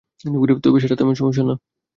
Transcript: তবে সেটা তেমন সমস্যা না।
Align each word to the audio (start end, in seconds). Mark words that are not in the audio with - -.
তবে 0.63 0.77
সেটা 0.79 0.95
তেমন 0.95 1.15
সমস্যা 1.15 1.43
না। 1.43 1.55